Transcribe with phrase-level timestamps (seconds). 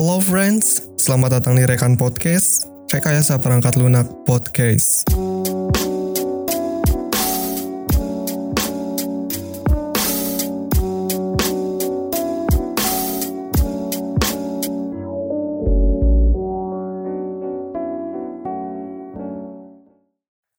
[0.00, 5.04] Hello friends, selamat datang di Rekan Podcast, Rekayasa Perangkat Lunak Podcast.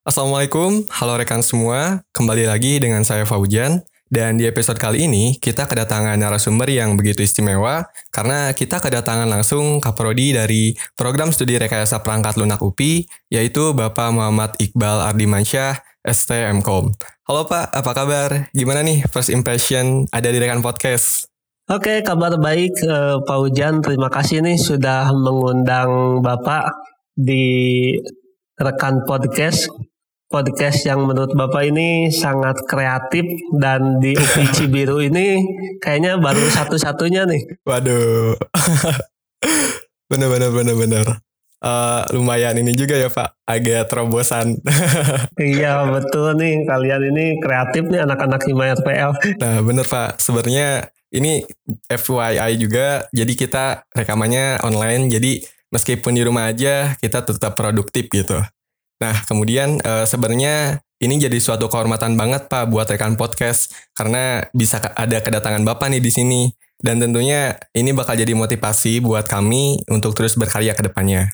[0.06, 2.06] Assalamualaikum, halo rekan semua.
[2.14, 3.82] Kembali lagi dengan saya Faujan.
[4.12, 9.80] Dan di episode kali ini, kita kedatangan narasumber yang begitu istimewa karena kita kedatangan langsung
[9.80, 16.92] Kaprodi dari Program Studi Rekayasa Perangkat Lunak UPI, yaitu Bapak Muhammad Iqbal Ardimansyah, STMKOM.
[17.24, 18.30] Halo Pak, apa kabar?
[18.52, 21.32] Gimana nih first impression ada di Rekan Podcast?
[21.72, 23.80] Oke, kabar baik eh, Pak Ujan.
[23.80, 26.68] Terima kasih nih sudah mengundang Bapak
[27.16, 27.96] di
[28.60, 29.72] rekan podcast
[30.32, 33.28] podcast yang menurut Bapak ini sangat kreatif
[33.60, 35.44] dan di UPI Cibiru ini
[35.84, 37.42] kayaknya baru satu-satunya nih.
[37.68, 38.40] Waduh.
[40.12, 41.08] bener bener bener bener.
[41.62, 44.58] Uh, lumayan ini juga ya Pak, agak terobosan.
[45.38, 49.12] iya betul nih, kalian ini kreatif nih anak-anak Hima RPL.
[49.38, 51.46] Nah bener Pak, sebenarnya ini
[51.86, 55.38] FYI juga, jadi kita rekamannya online, jadi
[55.70, 58.42] meskipun di rumah aja kita tetap produktif gitu.
[59.02, 64.78] Nah, kemudian uh, sebenarnya ini jadi suatu kehormatan banget Pak buat rekan podcast karena bisa
[64.94, 66.42] ada kedatangan Bapak nih di sini
[66.78, 71.34] dan tentunya ini bakal jadi motivasi buat kami untuk terus berkarya ke depannya.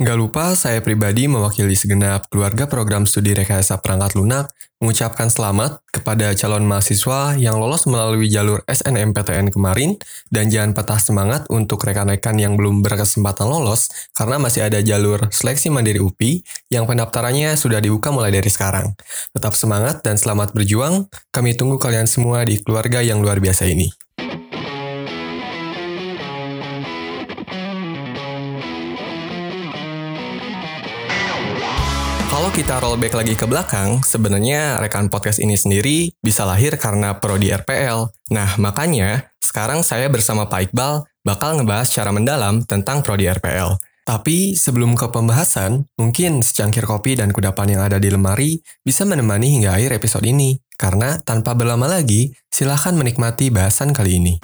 [0.00, 4.48] Gak lupa saya pribadi mewakili segenap keluarga program studi rekayasa perangkat lunak
[4.80, 10.00] mengucapkan selamat kepada calon mahasiswa yang lolos melalui jalur SNMPTN kemarin
[10.32, 15.68] dan jangan patah semangat untuk rekan-rekan yang belum berkesempatan lolos karena masih ada jalur seleksi
[15.68, 16.40] mandiri UPI
[16.72, 18.96] yang pendaftarannya sudah dibuka mulai dari sekarang.
[19.36, 24.01] Tetap semangat dan selamat berjuang, kami tunggu kalian semua di keluarga yang luar biasa ini.
[32.52, 37.48] Kalau kita rollback lagi ke belakang, sebenarnya rekan podcast ini sendiri bisa lahir karena prodi
[37.48, 38.12] RPL.
[38.28, 43.80] Nah, makanya sekarang saya bersama Pak Iqbal bakal ngebahas secara mendalam tentang prodi RPL.
[44.04, 49.56] Tapi sebelum ke pembahasan, mungkin secangkir kopi dan kudapan yang ada di lemari bisa menemani
[49.56, 50.60] hingga akhir episode ini.
[50.76, 54.36] Karena tanpa berlama lagi, silahkan menikmati bahasan kali ini.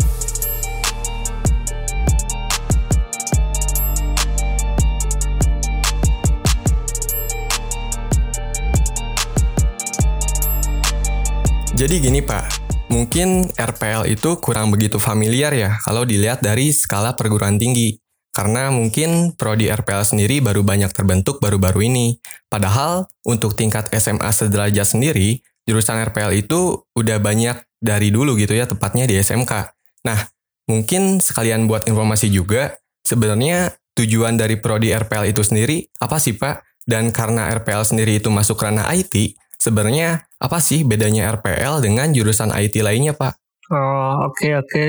[11.78, 17.55] Jadi gini Pak, mungkin RPL itu kurang begitu familiar ya kalau dilihat dari skala perguruan
[17.55, 18.03] tinggi.
[18.34, 22.19] Karena mungkin prodi RPL sendiri baru banyak terbentuk baru-baru ini.
[22.50, 25.39] Padahal untuk tingkat SMA sederajat sendiri,
[25.71, 29.71] jurusan RPL itu udah banyak dari dulu gitu ya, tepatnya di SMK.
[30.03, 30.19] Nah,
[30.66, 32.75] mungkin sekalian buat informasi juga,
[33.06, 36.83] sebenarnya tujuan dari prodi RPL itu sendiri apa sih Pak?
[36.83, 42.54] Dan karena RPL sendiri itu masuk ranah IT, sebenarnya apa sih bedanya RPL dengan jurusan
[42.54, 43.34] IT lainnya, Pak?
[43.75, 44.71] Oh, oke okay, oke.
[44.71, 44.88] Okay.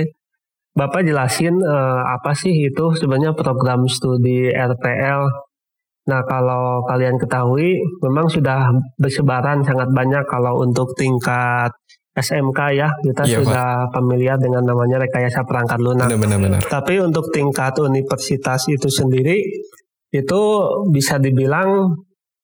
[0.77, 5.21] Bapak jelasin uh, apa sih itu sebenarnya program studi RPL.
[6.07, 11.73] Nah, kalau kalian ketahui memang sudah bersebaran sangat banyak kalau untuk tingkat
[12.15, 13.99] SMK ya, kita iya, sudah Pak.
[13.99, 16.07] familiar dengan namanya rekayasa perangkat lunak.
[16.07, 16.61] Benar, benar, benar.
[16.65, 19.38] Tapi untuk tingkat universitas itu sendiri
[20.09, 20.41] itu
[20.89, 21.93] bisa dibilang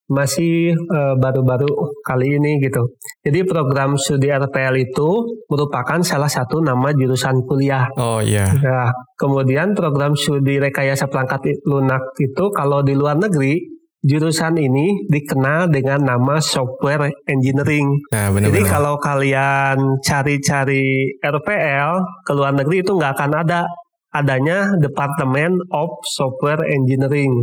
[0.06, 2.94] masih eh, baru-baru uh, kali ini gitu.
[3.26, 7.90] Jadi program studi RPL itu merupakan salah satu nama jurusan kuliah.
[7.98, 8.46] Oh iya.
[8.46, 8.62] Yeah.
[8.62, 13.58] Nah, kemudian program studi rekayasa perangkat lunak itu kalau di luar negeri
[14.06, 17.90] jurusan ini dikenal dengan nama software engineering.
[18.14, 18.54] Nah, bener -bener.
[18.54, 23.66] Jadi kalau kalian cari-cari RPL ke luar negeri itu nggak akan ada
[24.14, 27.34] adanya Departemen of Software Engineering.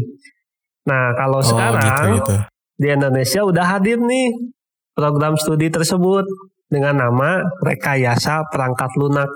[0.88, 4.54] Nah, kalau oh, sekarang gitu, gitu di Indonesia udah hadir nih
[4.94, 6.26] program studi tersebut
[6.70, 9.30] dengan nama Rekayasa Perangkat Lunak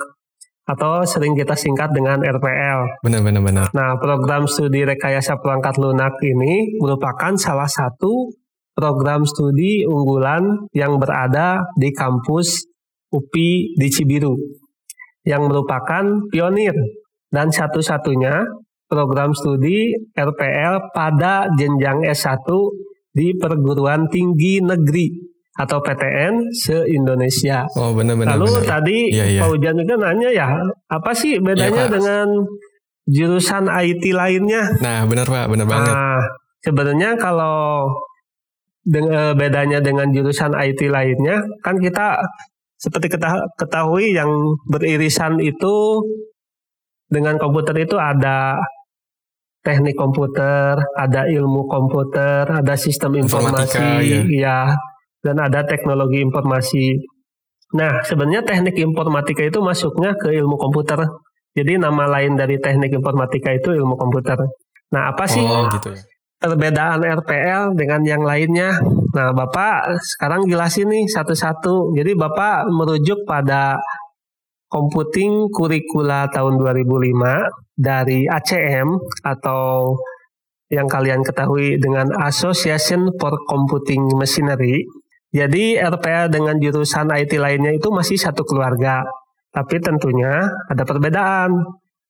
[0.68, 3.00] atau sering kita singkat dengan RPL.
[3.00, 3.66] Benar benar benar.
[3.72, 8.36] Nah, program studi Rekayasa Perangkat Lunak ini merupakan salah satu
[8.76, 12.68] program studi unggulan yang berada di kampus
[13.10, 14.36] UPI di Cibiru
[15.24, 16.76] yang merupakan pionir
[17.32, 18.44] dan satu-satunya
[18.88, 22.44] program studi RPL pada jenjang S1
[23.18, 25.10] di perguruan tinggi negeri
[25.58, 27.66] atau PTN se-Indonesia.
[27.74, 28.38] Oh benar-benar.
[28.38, 28.70] Lalu benar.
[28.78, 29.42] tadi ya, ya.
[29.42, 30.46] Pak Ujan juga nanya ya,
[30.86, 32.28] apa sih bedanya ya, dengan
[33.10, 34.70] jurusan IT lainnya?
[34.86, 35.90] Nah benar Pak, benar banget.
[35.98, 36.22] Nah,
[36.62, 37.90] sebenarnya kalau
[38.86, 42.22] dengan bedanya dengan jurusan IT lainnya, kan kita
[42.78, 43.18] seperti
[43.58, 44.30] ketahui yang
[44.70, 46.06] beririsan itu
[47.10, 48.62] dengan komputer itu ada
[49.68, 54.72] teknik komputer, ada ilmu komputer, ada sistem informasi, Informatika, ya,
[55.20, 56.96] dan ada teknologi informasi.
[57.76, 61.04] Nah, sebenarnya teknik informatika itu masuknya ke ilmu komputer.
[61.52, 64.40] Jadi nama lain dari teknik informatika itu ilmu komputer.
[64.96, 66.00] Nah, apa sih Oh gitu ya.
[66.40, 68.80] perbedaan RPL dengan yang lainnya?
[69.12, 71.92] Nah, Bapak sekarang jelasin nih satu-satu.
[71.92, 73.76] Jadi Bapak merujuk pada
[74.72, 79.94] Computing Curricula tahun 2005 dari ACM atau
[80.68, 84.84] yang kalian ketahui dengan Association for Computing Machinery.
[85.32, 89.06] Jadi RPL dengan jurusan IT lainnya itu masih satu keluarga.
[89.54, 91.54] Tapi tentunya ada perbedaan.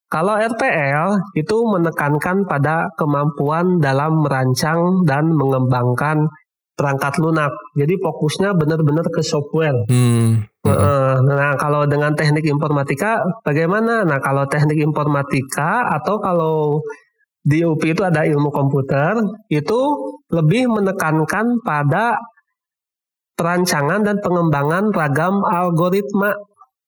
[0.08, 6.32] Kalau RPL itu menekankan pada kemampuan dalam merancang dan mengembangkan
[6.78, 7.50] perangkat lunak.
[7.74, 9.90] Jadi fokusnya benar-benar ke software.
[9.90, 10.46] Hmm.
[10.62, 11.14] Heeh.
[11.26, 14.06] Nah, kalau dengan teknik informatika bagaimana?
[14.06, 16.86] Nah, kalau teknik informatika atau kalau
[17.42, 19.18] di UP itu ada ilmu komputer,
[19.50, 19.80] itu
[20.30, 22.22] lebih menekankan pada
[23.34, 26.38] perancangan dan pengembangan ragam algoritma.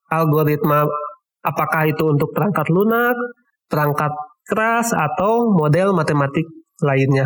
[0.09, 0.85] Algoritma
[1.41, 3.15] apakah itu untuk perangkat lunak,
[3.65, 4.11] perangkat
[4.45, 6.45] keras atau model matematik
[6.81, 7.25] lainnya.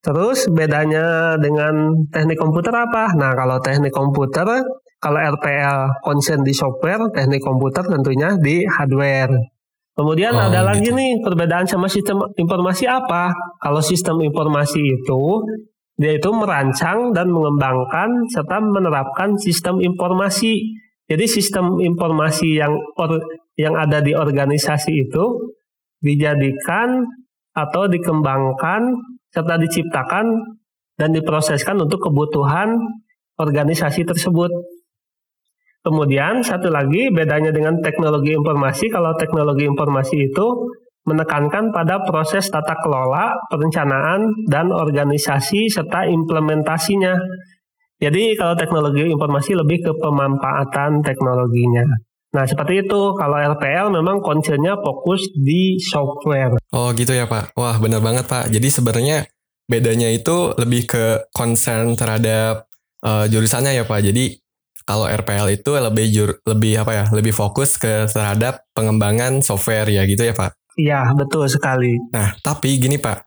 [0.00, 3.12] Terus bedanya dengan teknik komputer apa?
[3.20, 4.48] Nah, kalau teknik komputer,
[4.96, 9.32] kalau RPL concern di software, teknik komputer tentunya di hardware.
[9.92, 10.96] Kemudian Oh, ada lagi gitu.
[10.96, 13.28] nih perbedaan sama sistem informasi apa?
[13.60, 15.44] Kalau sistem informasi itu
[16.00, 20.56] dia itu merancang dan mengembangkan serta menerapkan sistem informasi.
[21.04, 23.20] Jadi sistem informasi yang or-
[23.60, 25.52] yang ada di organisasi itu
[26.00, 27.04] dijadikan
[27.52, 28.96] atau dikembangkan
[29.30, 30.26] serta diciptakan
[30.98, 32.76] dan diproseskan untuk kebutuhan
[33.40, 34.52] organisasi tersebut.
[35.80, 40.46] Kemudian satu lagi bedanya dengan teknologi informasi, kalau teknologi informasi itu
[41.08, 47.16] menekankan pada proses tata kelola, perencanaan, dan organisasi serta implementasinya.
[47.96, 52.09] Jadi kalau teknologi informasi lebih ke pemanfaatan teknologinya.
[52.30, 56.54] Nah seperti itu, kalau RPL memang concernnya fokus di software.
[56.70, 57.58] Oh gitu ya Pak.
[57.58, 58.54] Wah benar banget Pak.
[58.54, 59.26] Jadi sebenarnya
[59.66, 61.04] bedanya itu lebih ke
[61.34, 62.70] concern terhadap
[63.02, 64.00] eh, jurusannya ya Pak.
[64.06, 64.38] Jadi
[64.86, 67.04] kalau RPL itu lebih jur, lebih apa ya?
[67.10, 70.54] Lebih fokus ke terhadap pengembangan software ya gitu ya Pak.
[70.78, 71.98] Iya betul sekali.
[72.14, 73.26] Nah tapi gini Pak.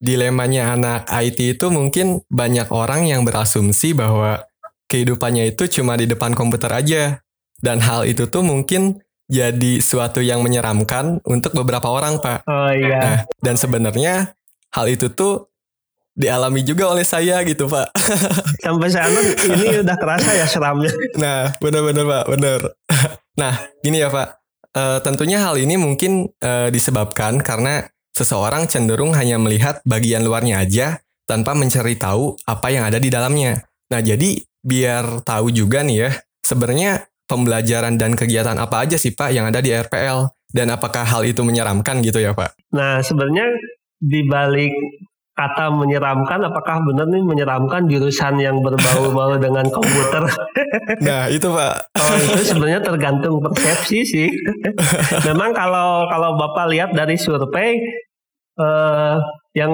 [0.00, 4.48] Dilemanya anak IT itu mungkin banyak orang yang berasumsi bahwa
[4.88, 7.20] kehidupannya itu cuma di depan komputer aja.
[7.60, 12.42] Dan hal itu tuh mungkin jadi suatu yang menyeramkan untuk beberapa orang Pak.
[12.50, 12.98] Oh iya.
[12.98, 14.34] Nah, dan sebenarnya
[14.74, 15.46] hal itu tuh
[16.18, 17.94] dialami juga oleh saya gitu Pak.
[18.66, 20.90] Sampai sana ini udah kerasa ya seramnya.
[21.16, 22.60] Nah, benar-benar Pak, benar.
[23.38, 24.36] Nah, gini ya Pak.
[24.76, 31.00] Eh, tentunya hal ini mungkin eh, disebabkan karena seseorang cenderung hanya melihat bagian luarnya aja
[31.24, 33.64] tanpa mencari tahu apa yang ada di dalamnya.
[33.88, 36.10] Nah, jadi biar tahu juga nih ya,
[36.44, 41.22] sebenarnya pembelajaran dan kegiatan apa aja sih Pak yang ada di RPL dan apakah hal
[41.22, 42.74] itu menyeramkan gitu ya Pak?
[42.74, 43.46] Nah sebenarnya
[44.02, 44.74] di balik
[45.40, 50.28] kata menyeramkan, apakah benar nih menyeramkan jurusan yang berbau-bau dengan komputer?
[51.00, 51.96] Nah, itu Pak.
[51.96, 54.28] Oh itu sebenarnya tergantung persepsi sih.
[55.28, 57.80] Memang kalau kalau bapak lihat dari survei
[58.60, 59.14] eh,
[59.56, 59.72] yang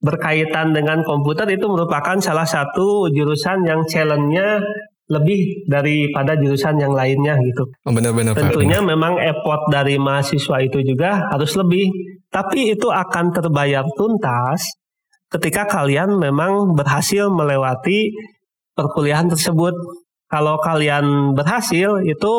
[0.00, 4.62] berkaitan dengan komputer itu merupakan salah satu jurusan yang challenge-nya
[5.06, 7.62] lebih daripada jurusan yang lainnya gitu.
[7.86, 8.50] Oh, benar-benar Pak.
[8.50, 11.86] Tentunya memang effort dari mahasiswa itu juga harus lebih,
[12.30, 14.66] tapi itu akan terbayar tuntas
[15.30, 18.10] ketika kalian memang berhasil melewati
[18.74, 19.74] perkuliahan tersebut.
[20.26, 22.34] Kalau kalian berhasil, itu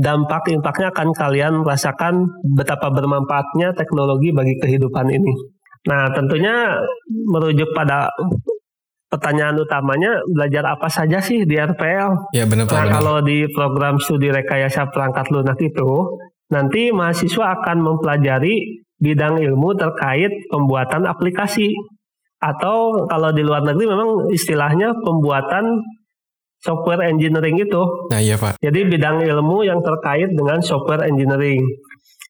[0.00, 2.24] dampak impaknya akan kalian rasakan
[2.56, 5.32] betapa bermanfaatnya teknologi bagi kehidupan ini.
[5.84, 6.80] Nah, tentunya
[7.28, 8.08] merujuk pada
[9.10, 12.30] pertanyaan utamanya belajar apa saja sih di RPL?
[12.30, 12.74] Ya benar Pak.
[12.78, 12.94] Nah, benar.
[13.02, 15.90] kalau di program studi rekayasa perangkat lunak itu,
[16.54, 21.74] nanti mahasiswa akan mempelajari bidang ilmu terkait pembuatan aplikasi.
[22.40, 25.76] Atau kalau di luar negeri memang istilahnya pembuatan
[26.62, 27.82] software engineering itu.
[28.08, 28.56] Nah, iya Pak.
[28.64, 31.60] Jadi bidang ilmu yang terkait dengan software engineering.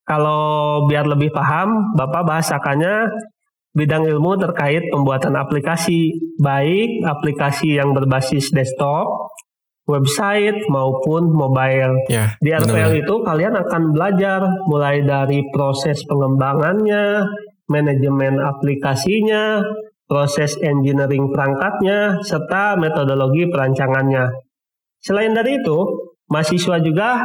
[0.03, 3.07] Kalau biar lebih paham, Bapak bahasakannya
[3.75, 6.11] bidang ilmu terkait pembuatan aplikasi,
[6.43, 9.31] baik aplikasi yang berbasis desktop,
[9.87, 11.95] website maupun mobile.
[12.11, 13.03] Ya, Di RPL benar-benar.
[13.03, 17.27] itu kalian akan belajar mulai dari proses pengembangannya,
[17.71, 19.62] manajemen aplikasinya,
[20.11, 24.27] proses engineering perangkatnya, serta metodologi perancangannya.
[24.99, 25.79] Selain dari itu,
[26.27, 27.23] mahasiswa juga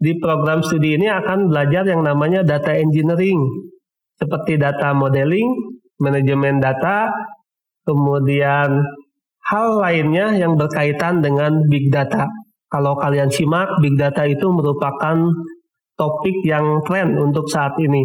[0.00, 3.38] di program studi ini akan belajar yang namanya data engineering,
[4.18, 5.71] seperti data modeling,
[6.02, 7.14] manajemen data,
[7.86, 8.82] kemudian
[9.46, 12.26] hal lainnya yang berkaitan dengan big data.
[12.66, 15.16] Kalau kalian simak, big data itu merupakan
[15.94, 18.02] topik yang tren untuk saat ini.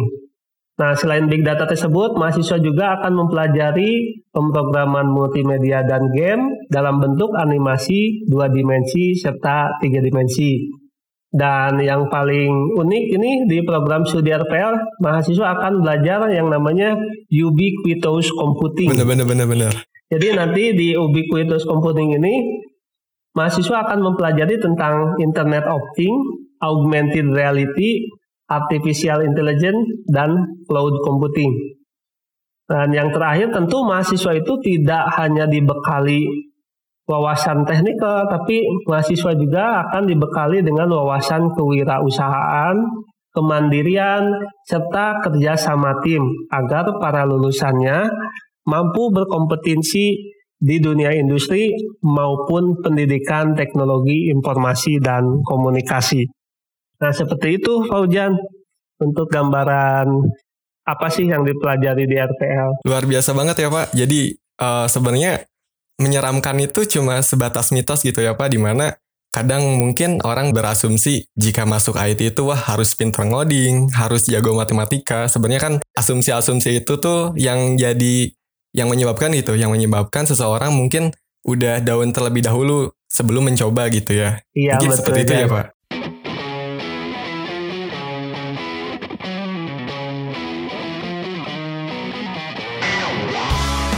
[0.78, 7.34] Nah, selain big data tersebut, mahasiswa juga akan mempelajari pemrograman multimedia dan game dalam bentuk
[7.34, 10.70] animasi dua dimensi serta tiga dimensi.
[11.28, 16.96] Dan yang paling unik ini di program studi RPL, mahasiswa akan belajar yang namanya
[17.28, 18.96] ubiquitous computing.
[18.96, 19.72] Benar, benar, benar, benar.
[20.08, 22.64] Jadi nanti di ubiquitous computing ini,
[23.36, 28.08] mahasiswa akan mempelajari tentang Internet of Things, augmented reality,
[28.48, 30.32] artificial intelligence, dan
[30.64, 31.52] cloud computing.
[32.68, 36.24] Dan yang terakhir tentu mahasiswa itu tidak hanya dibekali
[37.08, 42.76] wawasan teknikal, tapi mahasiswa juga akan dibekali dengan wawasan kewirausahaan,
[43.32, 44.28] kemandirian,
[44.68, 46.20] serta kerja sama tim
[46.52, 48.04] agar para lulusannya
[48.68, 51.72] mampu berkompetensi di dunia industri
[52.04, 56.28] maupun pendidikan teknologi informasi dan komunikasi.
[56.98, 58.34] Nah seperti itu Pak Ujan
[58.98, 60.10] untuk gambaran
[60.82, 62.82] apa sih yang dipelajari di RPL.
[62.84, 63.86] Luar biasa banget ya Pak.
[63.94, 65.46] Jadi uh, sebenarnya
[65.98, 68.94] menyeramkan itu cuma sebatas mitos gitu ya Pak, di mana
[69.28, 75.26] kadang mungkin orang berasumsi jika masuk IT itu wah harus pintar ngoding, harus jago matematika.
[75.28, 78.30] Sebenarnya kan asumsi-asumsi itu tuh yang jadi
[78.72, 81.10] yang menyebabkan gitu, yang menyebabkan seseorang mungkin
[81.42, 84.38] udah daun terlebih dahulu sebelum mencoba gitu ya.
[84.54, 85.48] Iya, mungkin betul, seperti itu ya, ya.
[85.50, 85.66] Pak.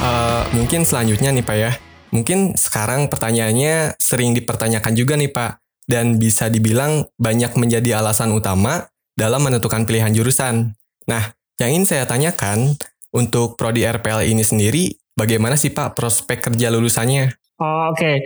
[0.00, 1.70] Uh, mungkin selanjutnya nih Pak ya,
[2.10, 8.86] Mungkin sekarang pertanyaannya sering dipertanyakan juga nih Pak, dan bisa dibilang banyak menjadi alasan utama
[9.18, 10.78] dalam menentukan pilihan jurusan.
[11.10, 12.78] Nah, yang ingin saya tanyakan,
[13.10, 17.34] untuk Prodi RPL ini sendiri, bagaimana sih Pak prospek kerja lulusannya?
[17.58, 18.16] Oh, Oke, okay.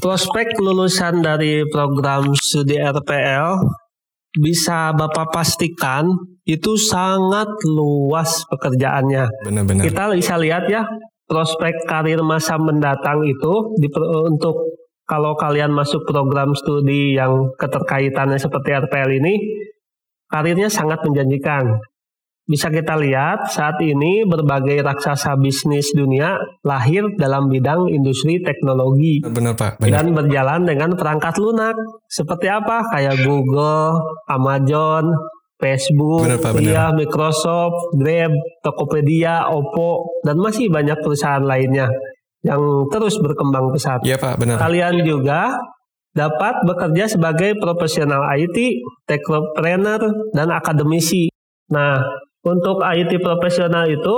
[0.00, 3.60] prospek lulusan dari program studi RPL
[4.36, 6.08] bisa Bapak pastikan
[6.48, 9.24] itu sangat luas pekerjaannya.
[9.44, 9.84] Benar-benar.
[9.84, 10.84] Kita bisa lihat ya,
[11.26, 13.90] prospek karir masa mendatang itu di,
[14.26, 14.56] untuk
[15.06, 19.34] kalau kalian masuk program studi yang keterkaitannya seperti RPL ini,
[20.26, 21.78] karirnya sangat menjanjikan.
[22.46, 29.18] Bisa kita lihat saat ini berbagai raksasa bisnis dunia lahir dalam bidang industri teknologi.
[29.18, 29.82] Benar Pak.
[29.82, 29.90] Benar.
[29.90, 31.74] Dan berjalan dengan perangkat lunak.
[32.06, 32.86] Seperti apa?
[32.94, 33.98] Kayak Google,
[34.30, 35.10] Amazon,
[35.56, 36.72] Facebook, bener, Pak, bener.
[36.76, 41.88] ya, Microsoft, Grab, Tokopedia, Oppo, dan masih banyak perusahaan lainnya
[42.44, 42.60] yang
[42.92, 44.04] terus berkembang pesat.
[44.04, 44.60] Iya Pak, benar.
[44.60, 45.56] Kalian juga
[46.12, 48.56] dapat bekerja sebagai profesional IT,
[49.08, 50.00] techpreneur,
[50.36, 51.32] dan akademisi.
[51.72, 51.98] Nah,
[52.46, 54.16] untuk IT profesional itu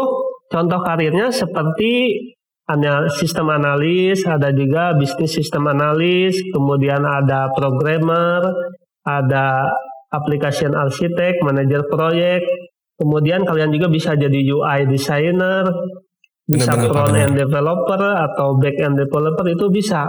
[0.52, 2.18] contoh karirnya seperti
[3.16, 8.44] sistem analis, ada juga bisnis sistem analis, kemudian ada programmer,
[9.08, 9.72] ada
[10.12, 12.42] application arsitek, manajer proyek.
[12.98, 15.64] Kemudian kalian juga bisa jadi UI designer,
[16.48, 20.08] bisa front end developer atau back end developer itu bisa.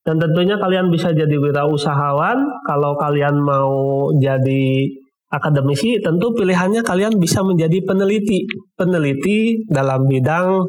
[0.00, 2.40] Dan tentunya kalian bisa jadi wirausahawan.
[2.64, 4.88] Kalau kalian mau jadi
[5.28, 10.64] akademisi, tentu pilihannya kalian bisa menjadi peneliti, peneliti dalam bidang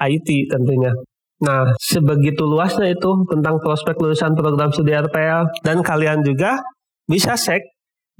[0.00, 0.90] IT tentunya.
[1.42, 6.62] Nah, sebegitu luasnya itu tentang prospek lulusan program studi RPL dan kalian juga
[7.06, 7.71] bisa cek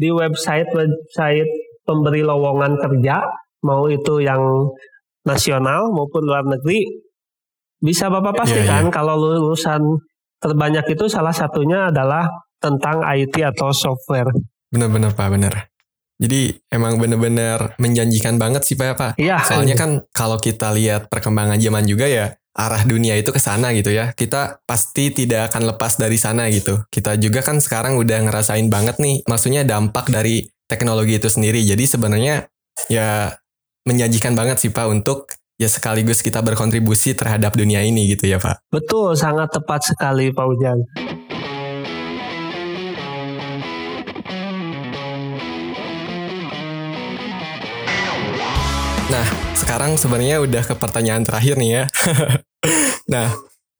[0.02, 1.47] di website-website
[1.87, 3.23] pemberi lowongan kerja,
[3.62, 4.42] mau itu yang
[5.23, 6.82] nasional maupun luar negeri,
[7.78, 8.94] bisa Bapak iya, pastikan yeah, yeah.
[8.94, 9.82] kalau lulusan
[10.42, 12.26] terbanyak itu salah satunya adalah
[12.59, 14.30] tentang IT atau software.
[14.71, 15.54] Benar-benar Pak, benar.
[16.23, 18.94] Jadi emang benar-benar menjanjikan banget sih Pak.
[18.94, 19.12] Pak.
[19.18, 19.42] Iya.
[19.42, 23.92] Soalnya kan kalau kita lihat perkembangan zaman juga ya, arah dunia itu ke sana gitu
[23.92, 24.12] ya.
[24.12, 26.85] Kita pasti tidak akan lepas dari sana gitu.
[26.92, 31.64] Kita juga kan sekarang udah ngerasain banget nih, maksudnya dampak dari teknologi itu sendiri.
[31.64, 32.49] Jadi sebenarnya
[32.88, 33.32] ya
[33.88, 38.66] menjanjikan banget sih Pak untuk ya sekaligus kita berkontribusi terhadap dunia ini gitu ya Pak.
[38.73, 40.80] Betul, sangat tepat sekali Pak Ujang.
[49.62, 51.85] Sekarang sebenarnya udah ke pertanyaan terakhir nih ya.
[53.14, 53.31] nah,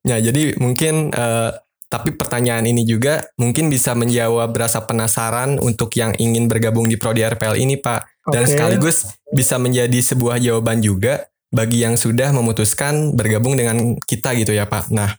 [0.07, 1.51] ya jadi mungkin uh,
[1.93, 7.21] tapi pertanyaan ini juga mungkin bisa menjawab rasa penasaran untuk yang ingin bergabung di Prodi
[7.21, 8.25] RPL ini, Pak.
[8.33, 8.57] Dan okay.
[8.57, 14.65] sekaligus bisa menjadi sebuah jawaban juga bagi yang sudah memutuskan bergabung dengan kita gitu ya,
[14.65, 14.89] Pak.
[14.89, 15.13] Nah,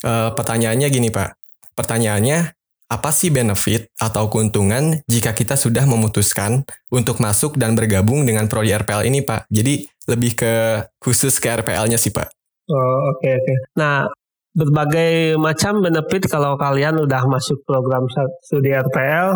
[0.00, 1.36] uh, pertanyaannya gini, Pak.
[1.76, 2.56] Pertanyaannya,
[2.88, 6.62] apa sih benefit atau keuntungan jika kita sudah memutuskan
[6.92, 9.48] untuk masuk dan bergabung dengan prodi RPL ini Pak?
[9.48, 12.28] Jadi lebih ke khusus ke RPL-nya sih Pak.
[12.68, 12.76] Oh
[13.12, 13.44] oke okay, oke.
[13.44, 13.56] Okay.
[13.80, 14.08] Nah
[14.54, 18.06] berbagai macam benefit kalau kalian udah masuk program
[18.44, 19.34] studi RPL.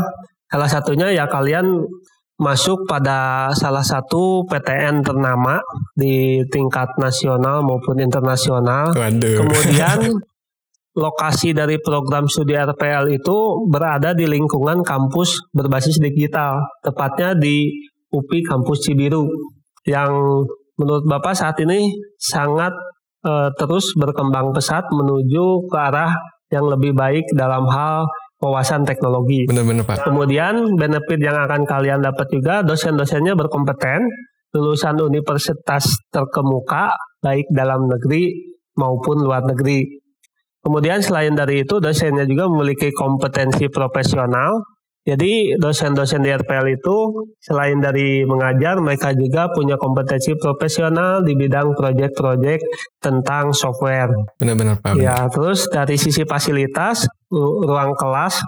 [0.48, 1.84] Salah satunya ya kalian
[2.38, 5.58] masuk pada salah satu PTN ternama
[5.98, 8.94] di tingkat nasional maupun internasional.
[8.94, 9.42] Waduh.
[9.42, 9.98] Kemudian
[10.98, 17.70] lokasi dari program studi RPL itu berada di lingkungan kampus berbasis digital, tepatnya di
[18.10, 19.30] UPI Kampus Cibiru
[19.86, 20.10] yang
[20.74, 22.74] menurut Bapak saat ini sangat
[23.22, 26.10] uh, terus berkembang pesat menuju ke arah
[26.50, 28.08] yang lebih baik dalam hal
[28.42, 29.44] wawasan teknologi.
[29.46, 30.06] Benar-benar Pak.
[30.06, 34.06] Kemudian benefit yang akan kalian dapat juga dosen-dosennya berkompeten,
[34.54, 38.32] lulusan universitas terkemuka baik dalam negeri
[38.78, 40.07] maupun luar negeri.
[40.68, 44.60] Kemudian selain dari itu dosennya juga memiliki kompetensi profesional
[45.08, 46.96] jadi dosen-dosen di RPL itu
[47.40, 52.60] selain dari mengajar, mereka juga punya kompetensi profesional di bidang proyek-proyek
[53.00, 54.12] tentang software.
[54.36, 55.00] Benar-benar Pak.
[55.00, 58.44] Ya, terus dari sisi fasilitas, ruang kelas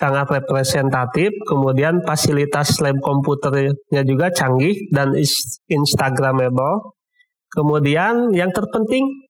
[0.00, 5.12] sangat representatif, kemudian fasilitas lab komputernya juga canggih dan
[5.68, 6.96] instagramable.
[7.52, 9.27] Kemudian yang terpenting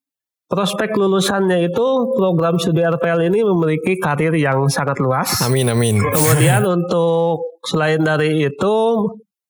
[0.48, 1.86] prospek lulusannya itu
[2.16, 5.44] program studi RPL ini memiliki karir yang sangat luas.
[5.44, 6.00] Amin amin.
[6.00, 8.76] Kemudian untuk selain dari itu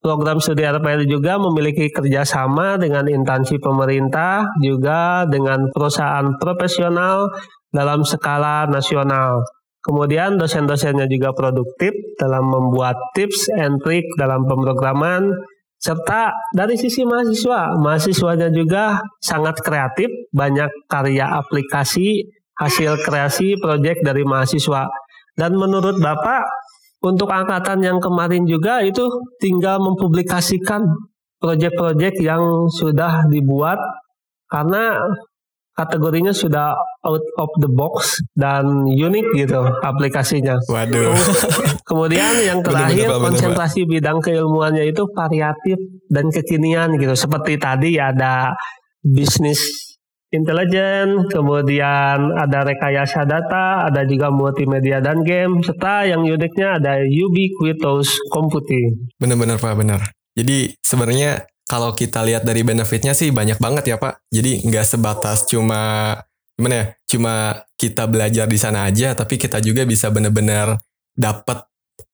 [0.03, 7.31] program studi RPL juga memiliki kerjasama dengan instansi pemerintah juga dengan perusahaan profesional
[7.71, 9.47] dalam skala nasional.
[9.79, 15.31] Kemudian dosen-dosennya juga produktif dalam membuat tips and trick dalam pemrograman
[15.79, 22.27] serta dari sisi mahasiswa, mahasiswanya juga sangat kreatif, banyak karya aplikasi,
[22.59, 24.91] hasil kreasi proyek dari mahasiswa.
[25.39, 26.43] Dan menurut Bapak,
[26.99, 29.07] untuk angkatan yang kemarin juga itu
[29.39, 30.83] tinggal mempublikasikan
[31.39, 33.79] proyek-proyek yang sudah dibuat
[34.51, 34.99] karena
[35.79, 36.75] kategorinya sudah
[37.07, 40.59] out of the box dan unik gitu aplikasinya.
[40.67, 41.15] Waduh.
[41.89, 45.79] Kemudian yang terakhir bener, bener, konsentrasi bener, bidang keilmuannya itu variatif
[46.11, 47.15] dan kekinian gitu.
[47.15, 48.59] Seperti tadi ada
[48.99, 49.89] bisnis
[50.29, 58.13] intelijen, kemudian ada rekayasa data, ada juga multimedia dan game, serta yang uniknya ada ubiquitous
[58.29, 59.09] computing.
[59.17, 60.01] Benar-benar Pak, benar.
[60.37, 64.25] Jadi sebenarnya kalau kita lihat dari benefitnya sih banyak banget ya Pak.
[64.33, 66.17] Jadi nggak sebatas cuma
[66.57, 67.35] gimana ya, cuma
[67.79, 70.81] kita belajar di sana aja, tapi kita juga bisa benar-benar
[71.15, 71.69] dapat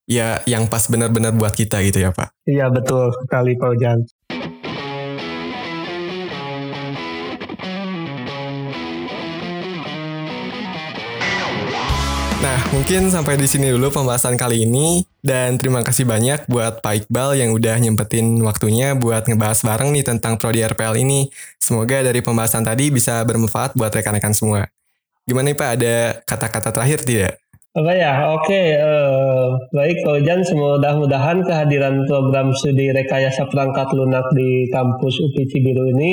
[0.04, 2.44] ya yang pas benar-benar buat kita gitu ya Pak.
[2.44, 3.98] Iya betul sekali Pak Ujan.
[12.72, 17.36] Mungkin sampai di sini dulu pembahasan kali ini dan terima kasih banyak buat Pak Iqbal
[17.36, 21.28] yang udah nyempetin waktunya buat ngebahas bareng nih tentang Prodi RPL ini.
[21.60, 24.70] Semoga dari pembahasan tadi bisa bermanfaat buat rekan-rekan semua.
[25.28, 27.32] Gimana nih Pak, ada kata-kata terakhir tidak?
[27.74, 28.12] Apa ya?
[28.38, 35.44] Oke, uh, baik Pak Ujan, mudah-mudahan kehadiran program studi rekayasa perangkat lunak di kampus UPI
[35.50, 36.12] Cibiru ini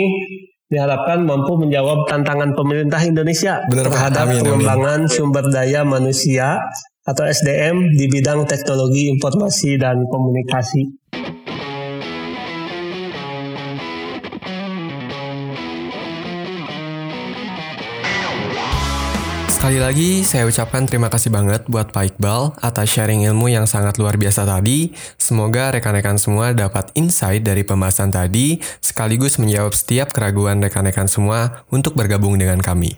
[0.72, 5.12] diharapkan mampu menjawab tantangan pemerintah Indonesia Bener, terhadap amin, pengembangan amin.
[5.12, 6.56] sumber daya manusia
[7.04, 10.88] atau SDM di bidang teknologi informasi dan komunikasi.
[19.62, 24.02] Sekali lagi, saya ucapkan terima kasih banget buat Pak Iqbal atas sharing ilmu yang sangat
[24.02, 24.90] luar biasa tadi.
[25.22, 31.94] Semoga rekan-rekan semua dapat insight dari pembahasan tadi, sekaligus menjawab setiap keraguan rekan-rekan semua untuk
[31.94, 32.98] bergabung dengan kami.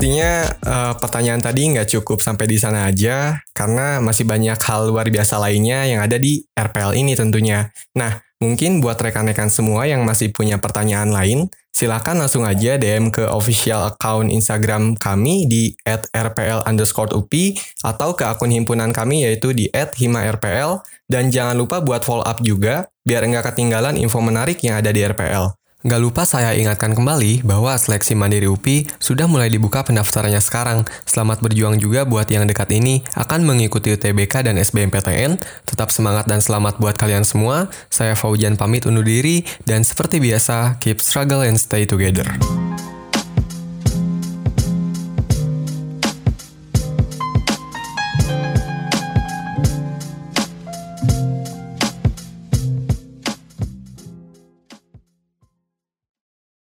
[0.00, 5.04] Pastinya uh, pertanyaan tadi nggak cukup sampai di sana aja, karena masih banyak hal luar
[5.12, 7.68] biasa lainnya yang ada di RPL ini tentunya.
[7.92, 13.28] Nah, mungkin buat rekan-rekan semua yang masih punya pertanyaan lain, silahkan langsung aja DM ke
[13.28, 15.76] official account Instagram kami di
[16.16, 20.80] @rpl underscore upi atau ke akun himpunan kami yaitu di @himarpl
[21.12, 25.04] dan jangan lupa buat follow up juga biar nggak ketinggalan info menarik yang ada di
[25.04, 25.59] RPL.
[25.80, 30.84] Gak lupa saya ingatkan kembali bahwa seleksi Mandiri UPI sudah mulai dibuka pendaftarannya sekarang.
[31.08, 35.40] Selamat berjuang juga buat yang dekat ini akan mengikuti UTBK dan SBMPTN.
[35.64, 37.72] Tetap semangat dan selamat buat kalian semua.
[37.88, 42.28] Saya Faujan pamit undur diri dan seperti biasa, keep struggle and stay together.